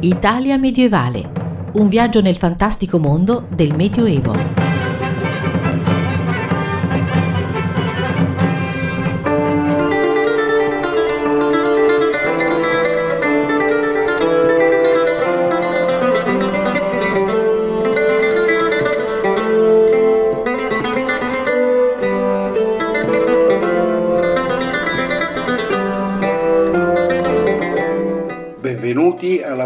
[0.00, 1.70] Italia medievale.
[1.72, 4.65] Un viaggio nel fantastico mondo del Medioevo.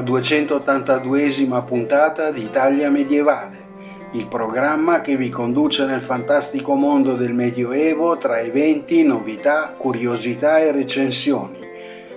[0.01, 3.69] Alla 282esima puntata di Italia Medievale,
[4.13, 10.73] il programma che vi conduce nel fantastico mondo del Medioevo tra eventi, novità, curiosità e
[10.73, 11.69] recensioni.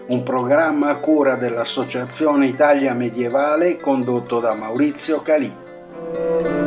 [0.07, 6.62] Un programma a cura dell'Associazione Italia Medievale condotto da Maurizio Calì.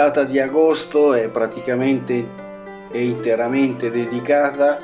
[0.00, 2.26] Puntata di agosto è praticamente
[2.90, 4.78] e interamente dedicata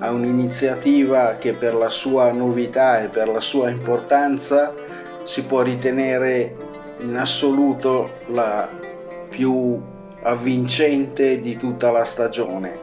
[0.00, 4.74] a un'iniziativa che per la sua novità e per la sua importanza
[5.22, 6.56] si può ritenere
[7.02, 8.68] in assoluto la
[9.28, 9.80] più
[10.22, 12.80] avvincente di tutta la stagione.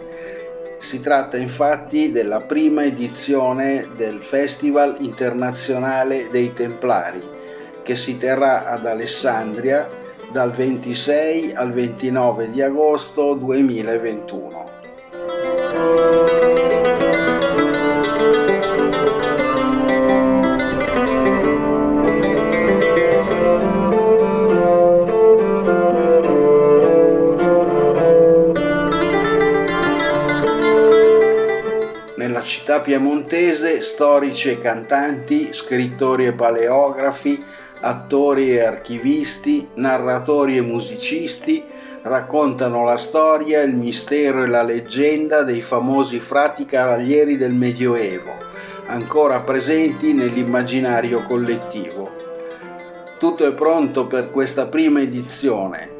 [0.80, 7.20] Si tratta infatti della prima edizione del Festival internazionale dei Templari
[7.84, 10.04] che si terrà ad Alessandria
[10.36, 14.66] dal 26 al 29 di agosto 2021.
[32.18, 37.42] Nella città piemontese storici e cantanti, scrittori e paleografi,
[37.86, 41.64] attori e archivisti, narratori e musicisti
[42.02, 48.34] raccontano la storia, il mistero e la leggenda dei famosi frati cavalieri del Medioevo,
[48.88, 52.12] ancora presenti nell'immaginario collettivo.
[53.20, 55.95] Tutto è pronto per questa prima edizione,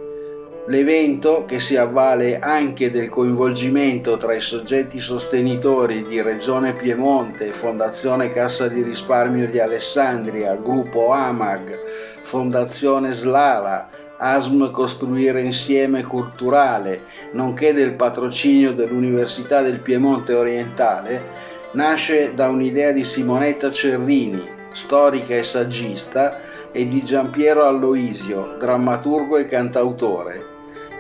[0.68, 8.34] L'evento, che si avvale anche del coinvolgimento tra i soggetti sostenitori di Regione Piemonte, Fondazione
[8.34, 11.78] Cassa di Risparmio di Alessandria, Gruppo AMAG,
[12.24, 17.04] Fondazione Slala, ASM Costruire Insieme Culturale,
[17.34, 21.30] nonché del patrocinio dell'Università del Piemonte Orientale,
[21.74, 24.44] nasce da un'idea di Simonetta Cerrini,
[24.74, 30.54] storica e saggista, e di Giampiero Alloisio, drammaturgo e cantautore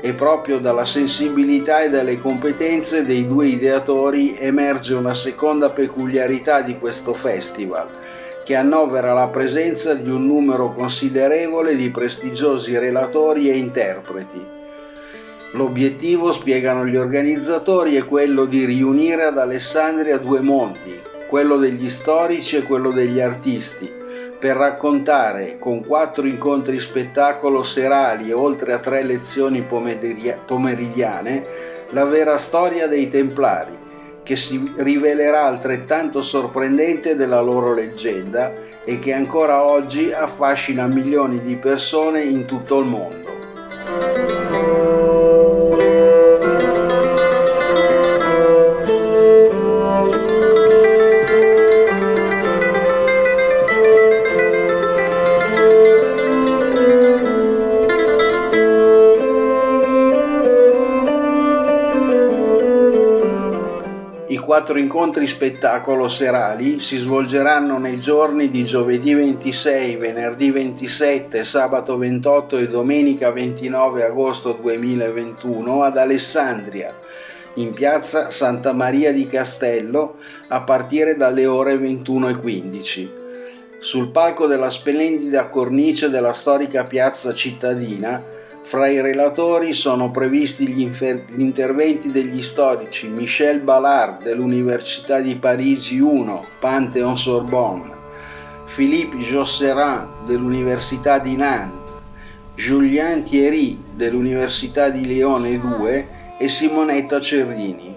[0.06, 6.78] e proprio dalla sensibilità e dalle competenze dei due ideatori emerge una seconda peculiarità di
[6.78, 7.88] questo festival,
[8.44, 14.46] che annovera la presenza di un numero considerevole di prestigiosi relatori e interpreti.
[15.54, 22.58] L'obiettivo, spiegano gli organizzatori, è quello di riunire ad Alessandria due mondi, quello degli storici
[22.58, 23.92] e quello degli artisti,
[24.40, 29.62] per raccontare con quattro incontri spettacolo serali e oltre a tre lezioni
[30.46, 31.44] pomeridiane
[31.90, 33.78] la vera storia dei Templari,
[34.24, 38.52] che si rivelerà altrettanto sorprendente della loro leggenda
[38.84, 43.45] e che ancora oggi affascina milioni di persone in tutto il mondo.
[64.56, 72.60] Quattro incontri spettacolo serali si svolgeranno nei giorni di giovedì 26, venerdì 27, sabato 28
[72.60, 76.98] e domenica 29 agosto 2021 ad Alessandria,
[77.56, 80.16] in piazza Santa Maria di Castello,
[80.48, 83.10] a partire dalle ore 21.15.
[83.80, 88.35] Sul palco della splendida cornice della storica piazza cittadina
[88.66, 95.36] fra i relatori sono previsti gli, infer- gli, interventi degli storici Michel Ballard dell'Università di
[95.36, 97.94] Parigi 1, Pantheon Sorbonne,
[98.74, 101.94] Philippe Josserin dell'Università di Nantes,
[102.56, 106.08] Julien Thierry dell'Università di Lione 2
[106.40, 107.96] e Simonetta Cerrini,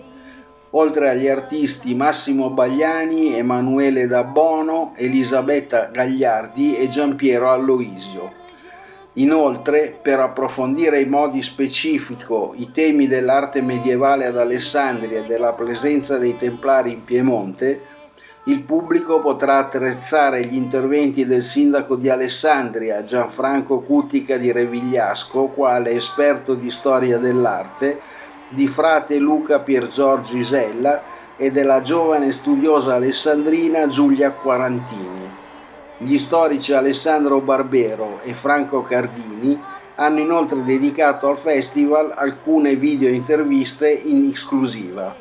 [0.71, 8.38] oltre agli artisti Massimo Bagliani, Emanuele Dabbono, Elisabetta Gagliardi e Giampiero Alloisio.
[9.19, 16.19] Inoltre, per approfondire in modi specifico i temi dell'arte medievale ad Alessandria e della presenza
[16.19, 17.81] dei Templari in Piemonte,
[18.45, 25.91] il pubblico potrà attrezzare gli interventi del sindaco di Alessandria, Gianfranco Cutica di Revigliasco, quale
[25.91, 28.01] esperto di storia dell'arte,
[28.51, 31.03] di frate Luca Piergiorgi Isella
[31.37, 35.48] e della giovane studiosa alessandrina Giulia Quarantini.
[36.01, 39.61] Gli storici Alessandro Barbero e Franco Cardini
[39.97, 45.13] hanno inoltre dedicato al festival alcune video interviste in esclusiva.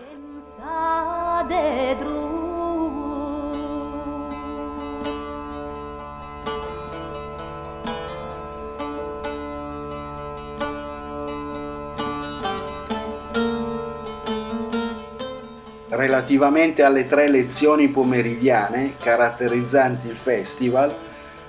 [15.97, 20.93] Relativamente alle tre lezioni pomeridiane caratterizzanti il festival,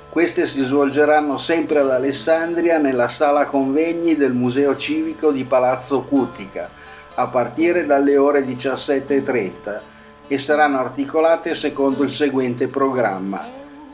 [0.08, 6.70] queste si svolgeranno sempre ad Alessandria nella sala convegni del Museo Civico di Palazzo Cutica
[7.16, 9.80] a partire dalle ore 17.30
[10.28, 13.46] e saranno articolate secondo il seguente programma.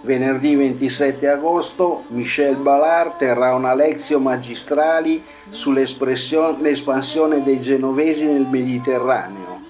[0.03, 9.64] Venerdì 27 agosto Michel Ballard terrà una lezione magistrale sull'espansione dei genovesi nel Mediterraneo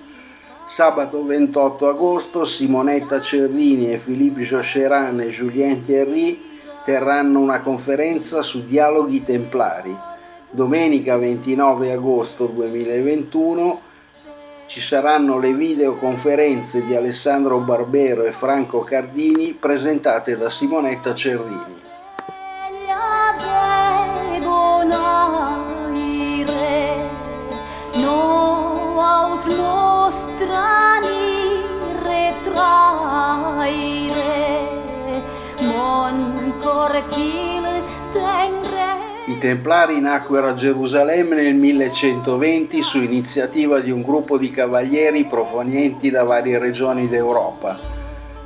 [0.67, 6.53] Sabato 28 agosto Simonetta Cerrini e Philippe Jocheran e Julien Thierry
[6.85, 9.95] terranno una conferenza su dialoghi templari.
[10.51, 13.81] Domenica 29 agosto 2021
[14.67, 21.83] ci saranno le videoconferenze di Alessandro Barbero e Franco Cardini presentate da Simonetta Cerrini.
[39.27, 46.11] I Templari nacquero a Gerusalemme nel 1120 su iniziativa di un gruppo di cavalieri provenienti
[46.11, 47.79] da varie regioni d'Europa.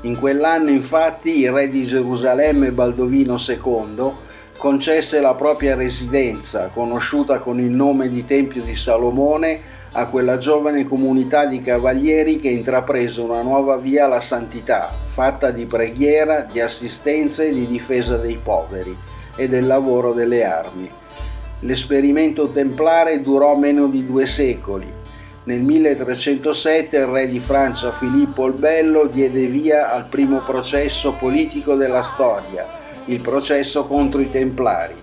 [0.03, 4.13] In quell'anno infatti il re di Gerusalemme Baldovino II
[4.59, 10.85] concesse la propria residenza, conosciuta con il nome di Tempio di Salomone, a quella giovane
[10.85, 17.43] comunità di cavalieri che intraprese una nuova via alla santità, fatta di preghiera, di assistenza
[17.43, 18.97] e di difesa dei poveri
[19.35, 20.91] e del lavoro delle armi.
[21.61, 24.93] L'esperimento templare durò meno di due secoli.
[25.45, 31.75] Nel 1307 il re di Francia Filippo il Bello diede via al primo processo politico
[31.75, 32.67] della storia,
[33.07, 34.95] il processo contro i templari.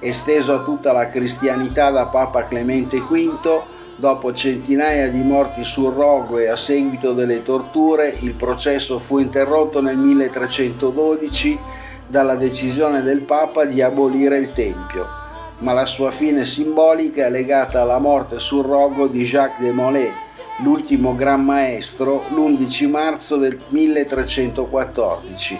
[0.00, 3.62] Esteso a tutta la cristianità da Papa Clemente V,
[3.96, 9.80] Dopo centinaia di morti sul rogo e a seguito delle torture, il processo fu interrotto
[9.80, 11.56] nel 1312
[12.08, 15.06] dalla decisione del Papa di abolire il Tempio,
[15.58, 20.10] ma la sua fine simbolica è legata alla morte sul rogo di Jacques de Molay,
[20.62, 25.56] l'ultimo Gran Maestro, l'11 marzo del 1314.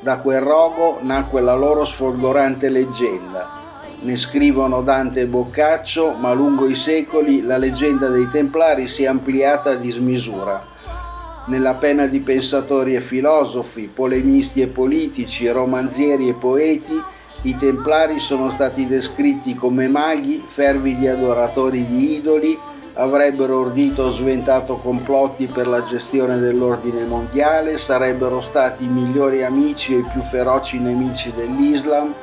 [0.00, 3.62] Da quel rogo nacque la loro sfolgorante leggenda,
[4.04, 9.06] ne scrivono Dante e Boccaccio, ma lungo i secoli la leggenda dei Templari si è
[9.06, 10.62] ampliata a dismisura.
[11.46, 17.02] Nella penna di pensatori e filosofi, polemisti e politici, romanzieri e poeti,
[17.42, 22.58] i Templari sono stati descritti come maghi, fervidi adoratori di idoli,
[22.94, 29.94] avrebbero ordito o sventato complotti per la gestione dell'ordine mondiale, sarebbero stati i migliori amici
[29.94, 32.14] e i più feroci nemici dell'Islam,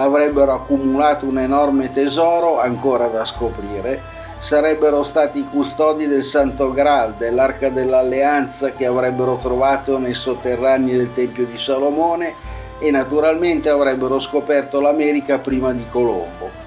[0.00, 4.00] avrebbero accumulato un enorme tesoro ancora da scoprire,
[4.38, 11.12] sarebbero stati i custodi del Santo Graal, dell'Arca dell'Alleanza che avrebbero trovato nei sotterranei del
[11.12, 12.34] Tempio di Salomone
[12.78, 16.66] e naturalmente avrebbero scoperto l'America prima di Colombo.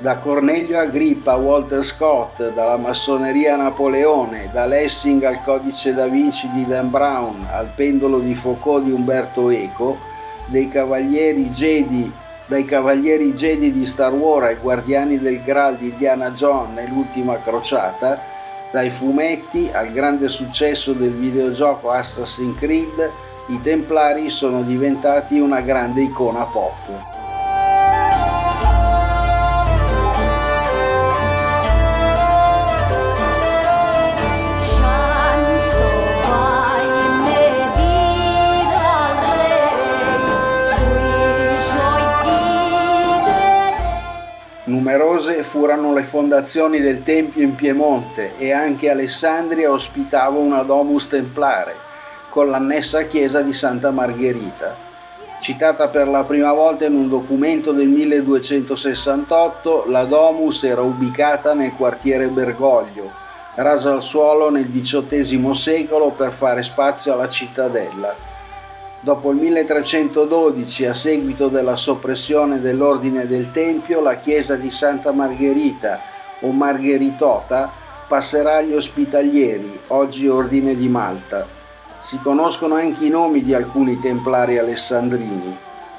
[0.00, 6.06] Da Cornelio Agrippa a Walter Scott, dalla massoneria a Napoleone, da Lessing al codice da
[6.06, 9.96] Vinci di Dan Brown, al pendolo di Foucault di Umberto Eco,
[10.46, 12.12] dei cavalieri Jedi
[12.48, 18.18] dai Cavalieri Jedi di Star Wars ai Guardiani del Graal di Diana John nell'ultima crociata,
[18.72, 23.10] dai fumetti al grande successo del videogioco Assassin's Creed,
[23.48, 27.17] i Templari sono diventati una grande icona pop.
[44.88, 51.74] Numerose furono le fondazioni del Tempio in Piemonte e anche Alessandria ospitava una domus templare,
[52.30, 54.74] con l'annessa chiesa di Santa Margherita.
[55.42, 61.74] Citata per la prima volta in un documento del 1268, la domus era ubicata nel
[61.74, 63.12] quartiere Bergoglio,
[63.56, 68.27] rasa al suolo nel XVIII secolo per fare spazio alla cittadella.
[69.00, 76.00] Dopo il 1312, a seguito della soppressione dell'ordine del Tempio, la chiesa di Santa Margherita
[76.40, 77.70] o Margheritota
[78.08, 81.46] passerà agli ospitalieri, oggi ordine di Malta.
[82.00, 85.56] Si conoscono anche i nomi di alcuni templari alessandrini.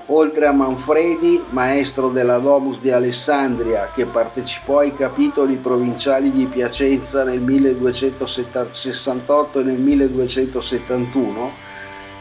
[0.08, 7.24] Oltre a Manfredi, maestro della Domus di Alessandria, che partecipò ai capitoli provinciali di Piacenza
[7.24, 11.69] nel 1268 e nel 1271,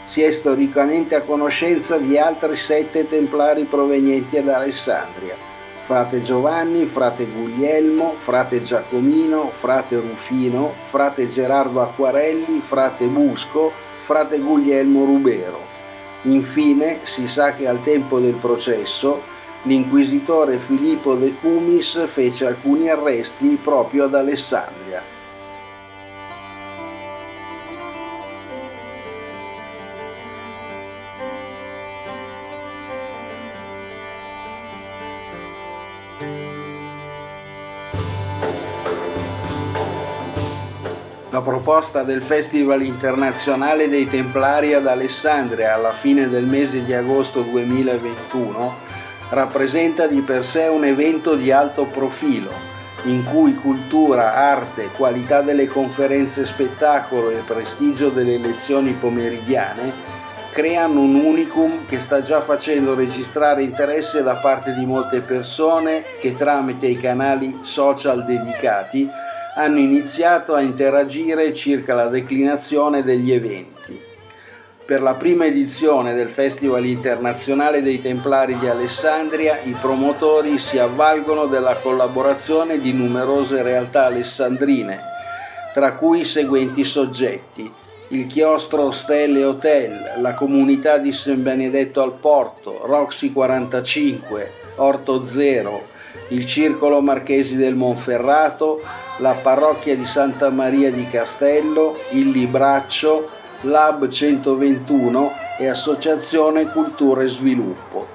[0.08, 5.34] si è storicamente a conoscenza di altri sette templari provenienti da Alessandria.
[5.80, 15.04] Frate Giovanni, frate Guglielmo, frate Giacomino, frate Rufino, frate Gerardo Acquarelli, frate Busco, frate Guglielmo
[15.04, 15.60] Rubero.
[16.22, 19.20] Infine si sa che al tempo del processo
[19.64, 25.17] l'inquisitore Filippo de Cumis fece alcuni arresti proprio ad Alessandria.
[41.30, 47.42] La proposta del Festival internazionale dei Templari ad Alessandria alla fine del mese di agosto
[47.42, 48.74] 2021
[49.30, 52.50] rappresenta di per sé un evento di alto profilo,
[53.04, 60.07] in cui cultura, arte, qualità delle conferenze spettacolo e prestigio delle lezioni pomeridiane
[60.58, 66.34] creano un unicum che sta già facendo registrare interesse da parte di molte persone che
[66.34, 69.08] tramite i canali social dedicati
[69.54, 74.00] hanno iniziato a interagire circa la declinazione degli eventi.
[74.84, 81.46] Per la prima edizione del Festival internazionale dei Templari di Alessandria i promotori si avvalgono
[81.46, 84.98] della collaborazione di numerose realtà alessandrine,
[85.72, 92.14] tra cui i seguenti soggetti il chiostro Stelle Hotel, la comunità di San Benedetto al
[92.14, 95.88] Porto, Roxy 45, Orto Zero,
[96.28, 98.80] il Circolo Marchesi del Monferrato,
[99.18, 103.28] la Parrocchia di Santa Maria di Castello, il Libraccio,
[103.62, 108.06] Lab 121 e Associazione Cultura e Sviluppo.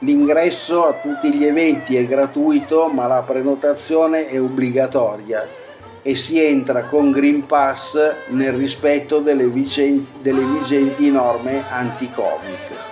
[0.00, 5.62] L'ingresso a tutti gli eventi è gratuito ma la prenotazione è obbligatoria
[6.06, 7.96] e si entra con Green Pass
[8.28, 12.82] nel rispetto delle, vigenti, delle vigenti norme anti-Covid.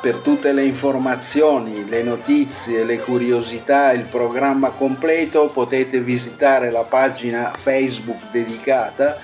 [0.00, 7.52] Per tutte le informazioni, le notizie, le curiosità il programma completo potete visitare la pagina
[7.54, 9.18] Facebook dedicata